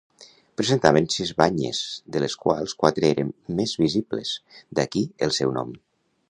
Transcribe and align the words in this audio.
Presentaven 0.59 1.07
sis 1.15 1.33
banyes, 1.41 1.81
de 2.15 2.21
les 2.23 2.37
quals 2.45 2.73
quatre 2.85 3.05
eren 3.11 3.31
més 3.61 3.75
visibles, 3.83 4.33
d'aquí 4.81 5.05
el 5.29 5.37
seu 5.39 5.55
nom. 5.61 5.77